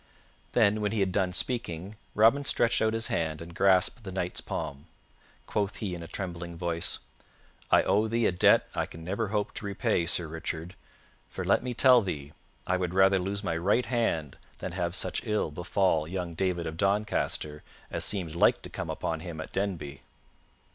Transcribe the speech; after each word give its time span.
Then, 0.53 0.81
when 0.81 0.93
he 0.93 0.99
had 1.01 1.11
done 1.11 1.31
speaking, 1.31 1.93
Robin 2.15 2.43
stretched 2.43 2.81
out 2.81 2.93
his 2.95 3.05
hand 3.05 3.39
and 3.39 3.53
grasped 3.53 4.03
the 4.03 4.11
Knight's 4.11 4.41
palm. 4.41 4.87
Quoth 5.45 5.75
he 5.75 5.93
in 5.93 6.01
a 6.01 6.07
trembling 6.07 6.57
voice, 6.57 6.97
"I 7.69 7.83
owe 7.83 8.07
thee 8.07 8.25
a 8.25 8.31
debt 8.31 8.67
I 8.73 8.87
can 8.87 9.03
never 9.03 9.27
hope 9.27 9.53
to 9.53 9.65
repay, 9.67 10.07
Sir 10.07 10.27
Richard, 10.27 10.73
for 11.29 11.43
let 11.45 11.61
me 11.61 11.75
tell 11.75 12.01
thee, 12.01 12.33
I 12.65 12.77
would 12.77 12.95
rather 12.95 13.19
lose 13.19 13.43
my 13.43 13.55
right 13.55 13.85
hand 13.85 14.37
than 14.57 14.71
have 14.71 14.95
such 14.95 15.21
ill 15.23 15.51
befall 15.51 16.07
young 16.07 16.33
David 16.33 16.65
of 16.65 16.77
Doncaster 16.77 17.61
as 17.91 18.03
seemed 18.03 18.33
like 18.33 18.63
to 18.63 18.71
come 18.71 18.89
upon 18.89 19.19
him 19.19 19.39
at 19.39 19.51
Denby." 19.53 20.01